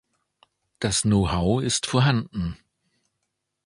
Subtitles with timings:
[0.79, 2.57] Das Know-how ist vorhanden.